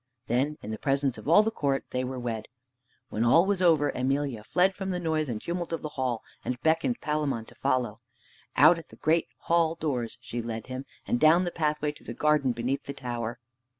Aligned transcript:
Then, 0.25 0.57
in 0.63 0.71
the 0.71 0.79
presence 0.79 1.19
of 1.19 1.29
all 1.29 1.43
the 1.43 1.51
court, 1.51 1.85
they 1.91 2.03
were 2.03 2.17
wed. 2.17 2.47
When 3.09 3.23
all 3.23 3.45
was 3.45 3.61
over, 3.61 3.91
Emelia 3.91 4.43
fled 4.43 4.73
from 4.73 4.89
the 4.89 4.99
noise 4.99 5.29
and 5.29 5.39
tumult 5.39 5.71
of 5.71 5.83
the 5.83 5.89
hall, 5.93 6.23
and 6.43 6.59
beckoned 6.61 6.95
to 6.99 7.01
Palamon 7.01 7.45
to 7.45 7.53
follow. 7.53 7.99
Out 8.57 8.79
at 8.79 8.89
the 8.89 8.95
great 8.95 9.27
hall 9.41 9.75
doors 9.75 10.17
she 10.19 10.41
led 10.41 10.65
him, 10.65 10.87
and 11.05 11.19
down 11.19 11.43
the 11.43 11.51
pathway 11.51 11.91
to 11.91 12.03
the 12.03 12.15
garden 12.15 12.51
beneath 12.51 12.85
the 12.85 12.93
tower. 12.93 13.39